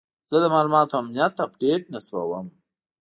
[0.29, 2.47] زه د معلوماتي امنیت اپډیټ نصبوم.